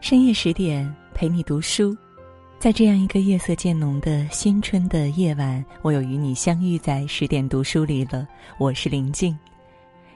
[0.00, 1.94] 深夜十点陪你读书，
[2.58, 8.26] 在这样一个夜色渐浓的新春的夜晚，我又与你相遇在十点读书里了。
[8.56, 9.38] 我是林静，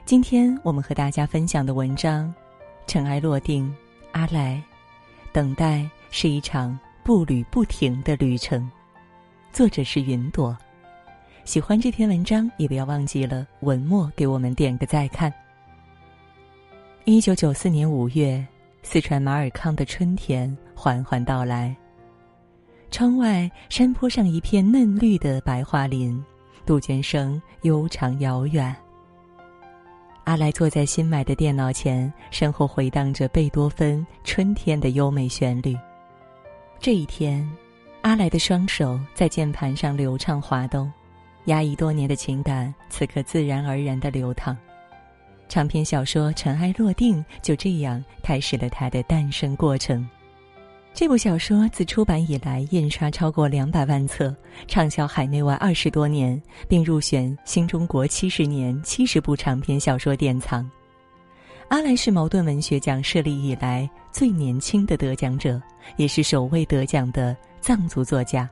[0.07, 2.27] 今天我们和大家分享的文章
[2.91, 3.69] 《尘埃落定》，
[4.13, 4.61] 阿来，
[5.33, 8.69] 等待是一场步履不停的旅程。
[9.53, 10.57] 作者是云朵。
[11.45, 15.33] 喜欢这篇文章，也不要忘记了文末给我们点个再看。
[17.05, 18.45] 一九九四年五月。
[18.85, 21.75] 四川马尔康的春天缓缓到来。
[22.91, 26.23] 窗外山坡上一片嫩绿的白桦林，
[26.67, 28.77] 杜鹃声悠长遥远。
[30.25, 35.75] 阿来坐在新买的电脑前，身后回荡着贝多芬《春天》的优美旋律。
[36.79, 37.51] 这一天，
[38.03, 40.93] 阿来的双手在键盘上流畅滑动，
[41.47, 44.57] 压抑多年的情感此刻自然而然的流淌。
[45.49, 50.07] 长篇小说《尘埃落定》就这样开始了它的诞生过程。
[50.93, 54.35] 这部小说自出版以来，印刷超过两百万册，
[54.69, 60.69] 畅销海内外二十多年，并入选新中国七十年七十部长篇小说典藏。
[61.69, 65.61] 阿来是茅盾文学奖设立以来最年轻的得奖者，
[65.97, 68.49] 也是首位得奖的藏族作家。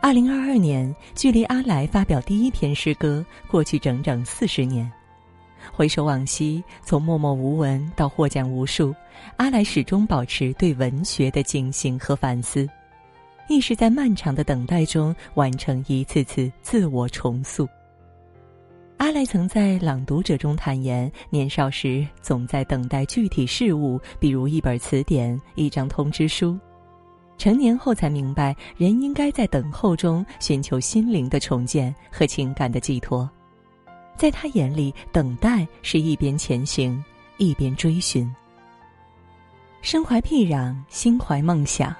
[0.00, 4.90] 二零二二年，距离阿来发表第一篇诗歌过去整整四十年。
[5.72, 8.94] 回首往昔，从默默无闻到获奖无数，
[9.36, 12.68] 阿来始终保持对文学的警醒和反思，
[13.48, 17.68] 亦是在漫长的等待中完成一次次自我重塑。
[18.98, 26.54] 阿来曾在《朗读者》中坦言，年少时总在等待具体事物，比如一本词典、一张通知书；
[27.38, 33.28] 成年后才明白，人应该在等候中寻求心灵的重建和情感的寄托。
[34.20, 37.02] 在他眼里，等待是一边前行，
[37.38, 38.30] 一边追寻。
[39.80, 41.96] 身怀僻壤，心怀梦想。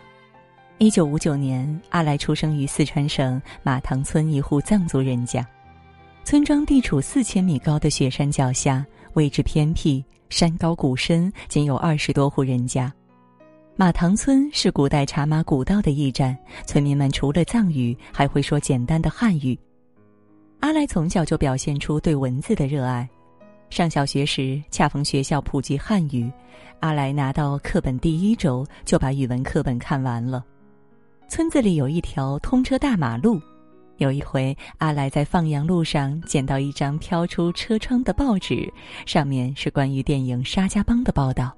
[0.76, 5.42] 一九五九年，阿来出生于四川省马塘村一户藏族人家。
[6.22, 12.92] 村庄地处四千米高的雪山脚下，位置偏僻，山高谷深，仅有二十多户人家。
[13.76, 19.58] 马塘村是古代茶马古道的驿站，村民们除了藏语，还会说简单的汉语。
[20.60, 23.08] 阿来从小就表现出对文字的热爱，
[23.70, 26.30] 上小学时恰逢学校普及汉语，
[26.80, 30.44] 阿来拿到课本第一周就把语文课本看完了。
[31.28, 33.40] 村子里有一条通车大马路，
[33.96, 38.70] 有一回阿来在放羊路上捡到一张飘出车窗的报纸，
[39.06, 41.56] 上面是关于电影《沙家浜》的报道，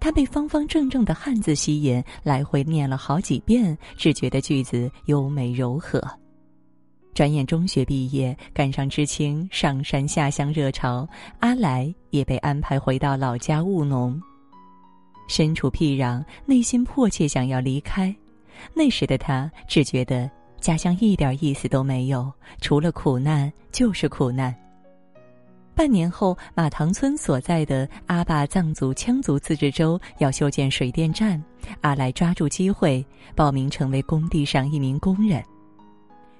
[0.00, 6.02] 他被方方正正的汉字吸引，来回念了好几遍，只觉得句子优美柔和。
[7.16, 11.08] 转眼中学毕业，赶上知青上山下乡热潮，
[11.40, 14.20] 阿来也被安排回到老家务农。
[15.26, 18.14] 身处僻壤，内心迫切想要离开。
[18.74, 24.54] 那时的他只觉得家乡一点意思都没有，除了苦难就是苦难。
[25.74, 31.42] 半年后，马塘村所在的阿坝藏族羌族自治州要修建水电站，
[31.80, 33.02] 阿来抓住机会
[33.34, 35.42] 报名成为工地上一名工人。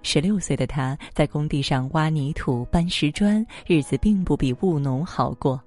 [0.07, 5.61] 十六岁的他在工地上挖泥土、搬石砖，日子并不比务农好过。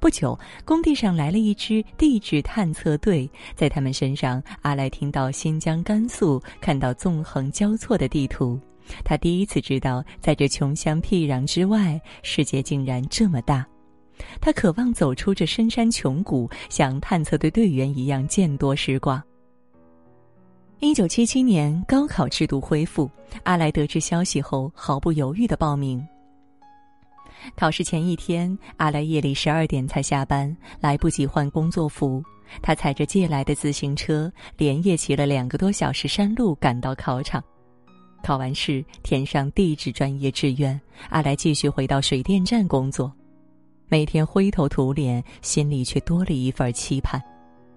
[0.00, 8.58] 不久，工地上来了一支地质探测队，在他们身上，阿来听到新疆、甘肃，看到纵横交错的地图。
[9.04, 13.66] 他第一次知道，在这穷乡僻壤之外，世界竟然这么大。
[14.40, 19.22] 他渴望走出这深山穷谷，像探测队队员一样见多识广。
[20.82, 23.08] 一九七七年高考制度恢复，
[23.44, 26.04] 阿来得知消息后毫不犹豫的报名。
[27.54, 32.20] 考试前一天，阿来夜里十二点才下班，来不及换工作服，
[32.60, 37.40] 他踩着借来的自行车，连夜骑了两个多小时山路赶到考场。
[38.20, 40.78] 考完试，填上地质专业志愿，
[41.10, 43.12] 阿来继续回到水电站工作，
[43.86, 47.22] 每天灰头土脸，心里却多了一份期盼。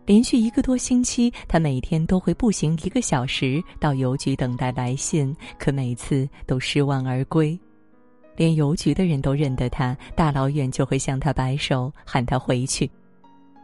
[0.05, 7.59] 连续一个多星期，他每天都会步行一个小时到邮局等待来信，可每次都失望而归。
[8.35, 12.89] 连邮局的人都认得他，大老远就会向他摆手，喊他回去。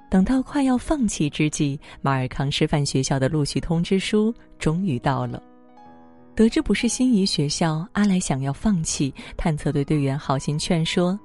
[0.10, 5.42] 等到快要放弃之际，马尔康师范学校的录取通知书终于到了。
[6.34, 11.20] 得知不是心仪学校，阿来想要放弃，探测队队员好心劝说，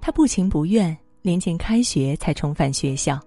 [0.00, 3.20] 他不情不愿，临近开学才重返学校。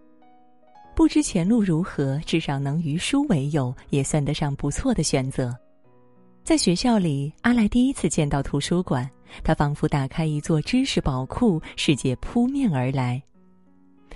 [0.99, 5.57] 不知前路如何，至少能与书为友，也算得上不错的选择。
[6.43, 9.09] 在学校里，阿来第一次见到图书馆，
[9.41, 13.23] 他仿佛打开一座知识宝库，世界扑面而来。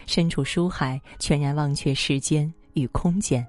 [0.06, 3.48] 身处书海，全然忘却时间与空间。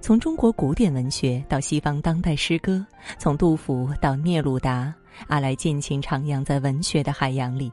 [0.00, 2.86] 从中国古典文学到西方当代诗歌，
[3.18, 4.94] 从杜甫到聂鲁达，
[5.26, 7.72] 阿来尽情徜徉在文学的海洋里。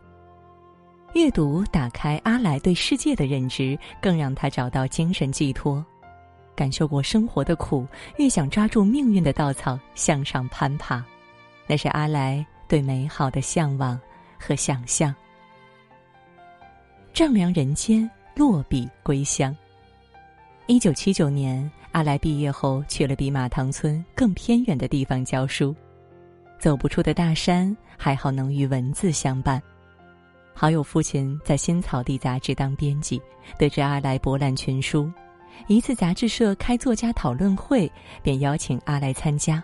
[1.13, 5.85] 阅读打开阿来对世界的认知，更让他找到精神寄托。
[6.55, 7.85] 感受过生活的苦，
[8.17, 11.03] 越想抓住命运的稻草向上攀爬，
[11.67, 13.99] 那是阿来对美好的向往
[14.39, 15.13] 和想象。
[17.13, 19.55] 丈量人间，落笔归乡。
[20.65, 25.75] 一九七九年，阿来毕业后去了比马塘村更偏远的地方教书。
[26.57, 29.61] 走不出的大山，还好能与文字相伴。
[30.53, 33.21] 好友父亲在新草地杂志当编辑，
[33.57, 35.11] 得知阿来博览群书，
[35.67, 37.91] 一次杂志社开作家讨论会，
[38.21, 39.61] 便邀请阿来参加。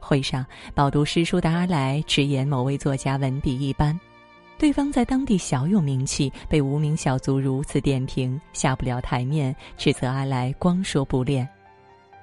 [0.00, 0.44] 会上，
[0.74, 3.98] 饱读诗书的阿来直言某位作家文笔一般。
[4.58, 11.48] 对方在当地小有名气，被无名小卒如此点评，下不了台面，指责阿来光说不练。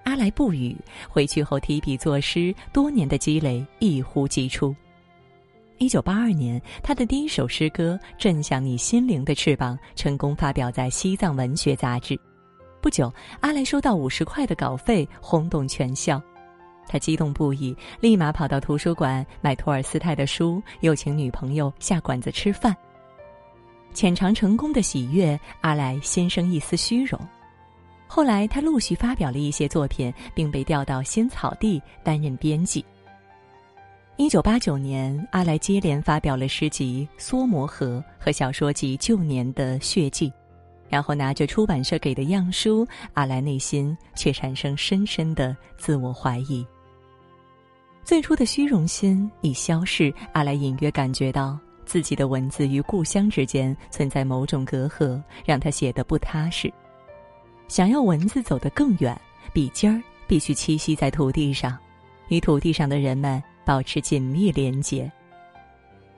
[0.03, 0.75] 阿来不语，
[1.07, 4.75] 回去后提笔作诗，多年的积累一呼即出。
[5.77, 12.17] 一九八二年，他的第一首诗歌《震向你心灵的翅膀》成功发表在《西藏文学》杂志。
[12.81, 13.11] 不久，
[13.41, 16.21] 阿来收到五十块的稿费，轰动全校。
[16.87, 22.75] 他激动不已，立马跑到图书馆买托尔斯泰的书，又请女朋友下馆子吃饭。
[23.93, 27.19] 浅尝成功的喜悦，阿来心生一丝虚荣。
[28.07, 32.85] 后来，他陆续发表了一些作品，并被调到新草地担任编辑。
[34.17, 40.29] 一九八九年，阿来接连发表了诗集《梭摩河》和小说集《旧年的血迹》，
[40.87, 46.65] 然后拿着出版社给的样书，阿来内心却产生深深的自我怀疑。
[48.05, 56.71] 最初的虚荣心已消逝，阿来隐约感觉到自己的文字与故乡之间存在某种隔阂，让他写得不踏实。
[57.67, 59.19] 想要文字走得更远，
[59.51, 61.77] 笔尖儿必须栖息在土地上，
[62.29, 65.11] 与土地上的人们保持紧密连结。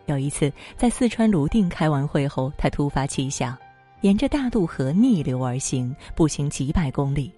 [0.05, 3.57] 有一次，在四川泸定开完会后，他突发奇想，
[4.01, 7.31] 沿着大渡河逆流而行，步行几百公里。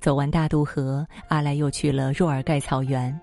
[0.00, 3.18] 走完大渡河，阿来又去了若尔盖草原。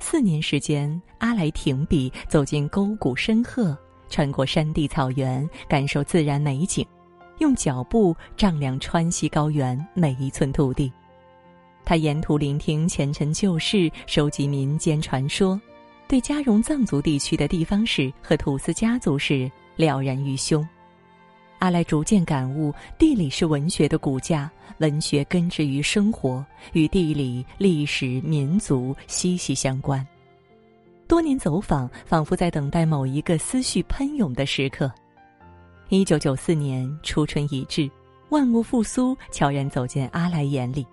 [0.00, 3.76] 四年时间，阿来停笔，走进沟谷深壑，
[4.08, 6.84] 穿过山地草原，感受自然美景，
[7.38, 10.92] 用脚步丈量川西高原每一寸土地。
[11.84, 15.60] 他沿途聆听前尘旧事，收集民间传说，
[16.06, 20.66] 对加绒藏族地区的地方史和土司家族史了然于胸。
[21.58, 30.06] 阿来逐渐感悟，地理是文学的骨架，文学根植于生活，与地理、历史、民族息息相关。
[31.06, 34.90] 多年走访，仿佛在等待某一个思绪喷涌的时刻。
[35.88, 37.90] 一九九四年初春已至，
[38.30, 40.86] 万物复苏悄然走进阿来眼里，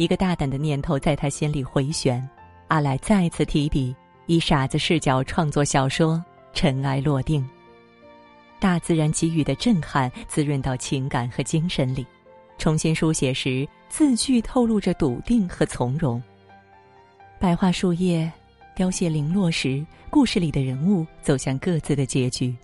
[0.00, 2.26] 一个大胆的念头在他心里回旋。
[2.68, 3.94] 阿来再次提笔，
[4.24, 6.14] 以傻子视角创作小说
[6.54, 7.42] 《尘埃落定》。
[8.58, 12.06] 大自然给予的震撼滋润到情感和精神里，
[12.56, 16.22] 重新书写时字句透露着笃定和从容。
[17.38, 18.32] 白桦树叶
[18.74, 22.56] 凋谢零落时，故事里的人物走向各自的结局。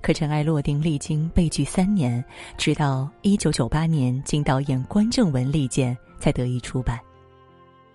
[0.00, 2.24] 可尘埃落定历经被拒三年，
[2.56, 6.98] 直到一九九八年经导演关正文力荐才得以出版。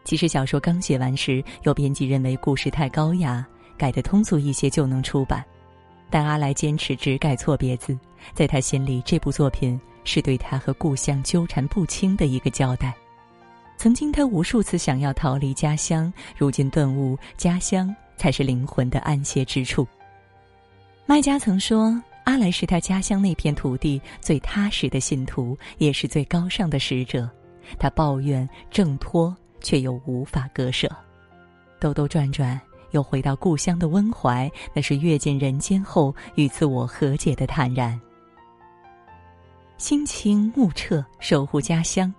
[0.04, 3.46] 其实小说刚写完时，有编辑认为故事太高雅，
[3.78, 5.44] 改得通俗一些就能出版。
[6.10, 7.98] 但阿来坚持只改错别字，
[8.34, 12.94] 在他心里，这部作品是对他和故乡纠缠不清的一个交代。
[13.78, 19.88] 曾经，他无数次想要逃离家乡，如今顿悟，家乡才是灵魂的安歇之处。
[21.06, 27.30] 麦家曾说，阿来是他家乡那片土地最踏实的信徒，也是最高尚的使者。
[27.78, 30.90] 他抱怨挣脱，却又无法割舍，
[31.80, 32.60] 兜兜转转。
[32.92, 38.00] 又回到故乡的温怀，那是阅尽人间后与自我和解的坦然。
[39.80, 42.14] 心清目澈，守护家乡。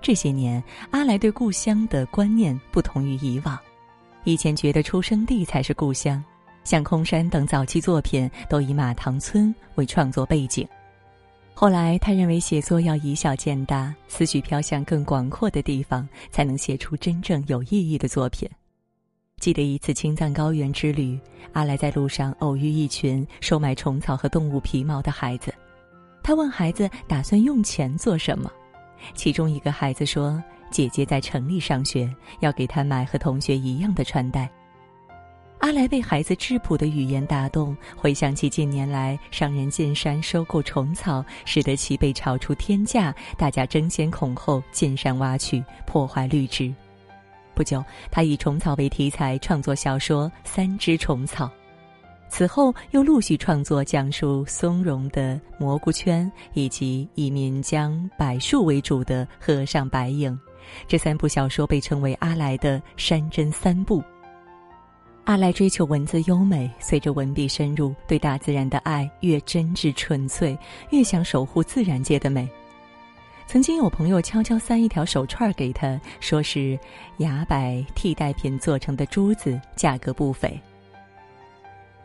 [0.00, 0.62] 这些年，
[0.92, 3.58] 阿来对故乡的观念不同于以往。
[4.22, 6.22] 以前觉得出生地才是故乡，
[6.64, 10.66] 像《空山》等早期作品都以马塘村为创作背景。
[11.56, 18.48] 后来，他认为写作要以小见大，思绪飘向更广阔的地方，才能写出真正有意义的作品。
[19.38, 21.18] 记得一次青藏高原之旅，
[21.52, 25.54] 阿来在路上偶遇一群收买虫草和动物皮毛的孩子。
[26.22, 28.50] 他问孩子打算用钱做什么，
[29.14, 30.42] 其中一个孩子说
[30.72, 34.50] ：“姐姐在城里上学，要给她买和同学一样的穿戴。”
[35.58, 46.72] 阿来被孩子质朴的语言打动，回想起近年来商人进山收购虫草，使得其被炒出天价，大家争先恐后进山挖取，破坏绿植。
[47.54, 51.46] 不久，他以虫草为题材创作小说《三只虫草》，
[52.28, 60.30] 此后又陆续创作讲述松茸的《蘑菇圈》，以及以岷江柏树为主的《河上白影》。
[60.86, 64.02] 这三部小说被称为阿来的“山珍三部”。
[65.24, 70.56] 阿来追求文字优美，随着文笔深入，对大自然的爱越真挚纯粹，
[70.90, 72.46] 越想守护自然界的美。
[73.46, 76.78] 曾经有朋友悄悄塞一条手串给他，说是
[77.18, 77.56] 崖柏
[77.94, 80.60] 替代品做成的珠子，价格不菲。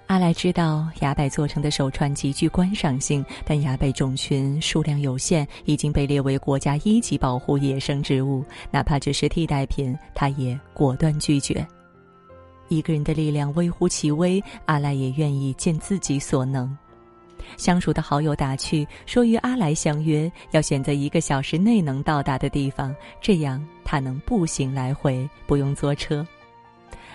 [0.07, 11.67] 阿来知道崖柏做成的手串极具观赏性，但崖柏种群数量有限，已经被列为国家一级保护野生植物，哪怕只是替代品，他也果断拒绝。
[12.69, 16.75] 一个人的力量微乎其微，阿来也愿意尽自己所能。
[17.57, 26.25] 相熟的好友打趣说：“与阿来相约，要选择一个小时内能到达的地方，这样他能步行来回，不用坐车。”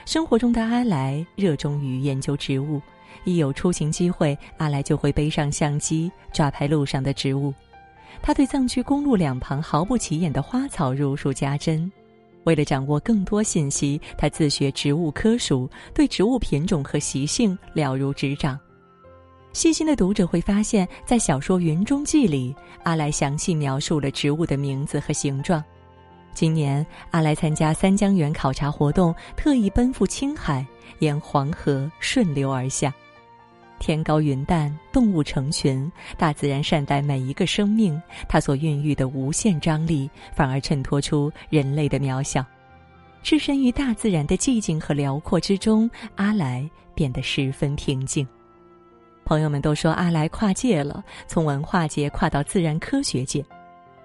[0.05, 2.83] 生活中的阿来热衷于研究植物，
[3.25, 7.55] 一有出行机会，阿来就会背上相机抓拍路上的植物。
[8.21, 11.91] 他对藏区公路两旁毫不起眼的花草如数家珍。
[12.45, 18.59] 为了掌握更多信息，他自学植物科属，对植物品种和习性了如指掌。
[19.53, 25.63] 细心的读者会发现，在小说《云中记》里，阿来详细描述了植物的名字和形状。
[26.33, 30.67] 今年，阿来参加三江源考察活动，特意奔赴青海，
[30.99, 32.93] 沿黄河顺流而下。
[33.85, 38.01] 天高云淡，动物成群，大自然善待每一个生命。
[38.27, 42.43] 它所孕育的无限张力，反而衬托出人类的渺小。
[43.23, 48.27] 置身于大自然的寂静和辽阔之中，阿来变得十分平静。
[49.23, 53.45] 朋友们都说阿来跨界了，从文化界跨到自然科学界。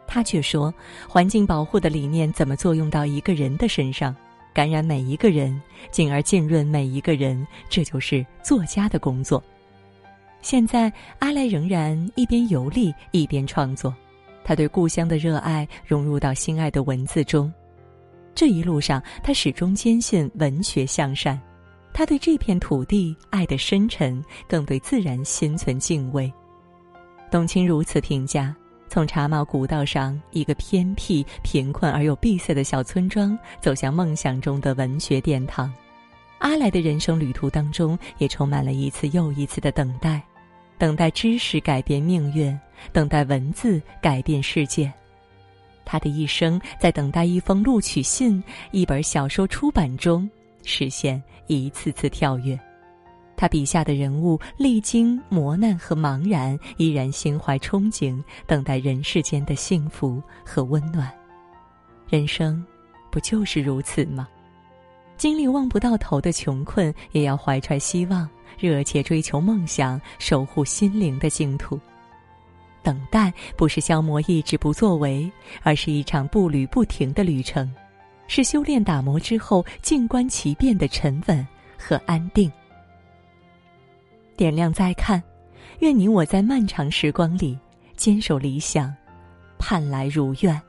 [0.06, 0.74] 他却说，
[1.08, 4.14] 环境保护的理念怎么作用到一个人的身上，
[4.54, 5.58] 感染每一个人，
[5.90, 9.42] 进而浸润每一个人，这就是作家的工作。
[10.42, 13.94] 现在，阿来仍然一边游历一边创作，
[14.44, 17.52] 他对故乡的热爱融入到心爱的文字中。
[18.34, 21.38] 这一路上，他始终坚信文学向善，
[21.94, 26.32] 他对这片土地爱得深沉，更对自然心存敬畏。
[27.30, 28.56] 董卿如此评价：
[28.88, 35.72] 从茶茂古道上一个偏僻、贫困而又闭塞的小村庄，走向梦想中的文学殿堂。
[36.38, 40.24] 阿来的人生旅途当中，也充满了一次又一次的等待。
[40.80, 42.58] 等待知识改变命运，
[42.94, 44.92] 等待文字改变世界。
[45.84, 50.28] 他的一生在等待一封录取信、一本小说出版中
[50.64, 52.58] 实现一次次跳跃。
[53.36, 61.12] 他笔下的人物历经磨难和茫然，依然心怀憧憬，等待人世间的幸福和温暖。
[62.10, 62.64] 人生，
[63.12, 64.28] 不就是如此吗？
[65.18, 68.30] 经历望不到头的穷困，也要怀揣希望。
[68.60, 71.80] 热切追求梦想，守护心灵的净土。
[72.82, 75.32] 等待不是消磨意志不作为，
[75.64, 77.72] 而是一场步履不停的旅程，
[78.28, 81.46] 是修炼打磨之后静观其变的沉稳
[81.78, 82.52] 和安定。
[84.38, 85.22] 点亮再看，
[85.80, 87.58] 愿你我在漫长时光里
[87.98, 88.94] 坚守理想，
[89.58, 90.62] 盼来如愿。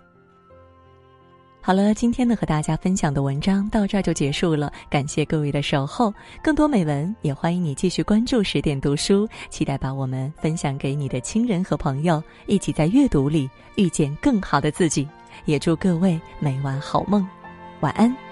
[1.62, 6.12] 好了，今天呢和大家分享的文章到这儿就结束了，感谢各位的守候。
[6.42, 15.06] 更多美文也欢迎你继续关注十点读书，期待把我们分享给你的亲人和朋友，一起在阅读里遇见更好的自己。
[15.44, 17.26] 也祝各位每晚好梦，
[17.80, 18.29] 晚安。